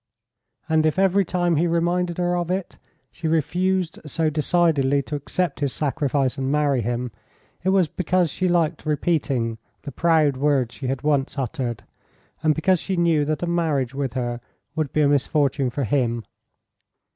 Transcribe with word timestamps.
And 0.67 0.87
if 0.87 0.97
every 0.97 1.23
time 1.23 1.57
he 1.57 1.67
reminded 1.67 2.17
her 2.17 2.35
of 2.35 2.49
it, 2.49 2.77
she 3.11 3.27
refused 3.27 3.99
so 4.07 4.31
decidedly 4.31 5.03
to 5.03 5.15
accept 5.15 5.59
his 5.59 5.73
sacrifice 5.73 6.39
and 6.39 6.51
marry 6.51 6.81
him, 6.81 7.11
it 7.63 7.69
was 7.69 7.87
because 7.87 8.31
she 8.31 8.49
liked 8.49 8.83
repeating 8.87 9.59
the 9.83 9.91
proud 9.91 10.37
words 10.37 10.73
she 10.73 10.87
had 10.87 11.03
once 11.03 11.37
uttered, 11.37 11.83
and 12.41 12.55
because 12.55 12.79
she 12.79 12.97
knew 12.97 13.25
that 13.25 13.43
a 13.43 13.45
marriage 13.47 13.93
with 13.93 14.13
her 14.13 14.41
would 14.75 14.91
be 14.91 15.01
a 15.01 15.07
misfortune 15.07 15.69
for 15.69 15.83
him. 15.83 16.23